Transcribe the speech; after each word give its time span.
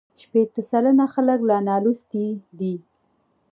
شپېته 0.21 0.61
سلنه 0.69 1.05
خلک 1.13 1.39
لا 1.49 1.57
نالوستي 1.67 2.27
دي. 2.59 2.73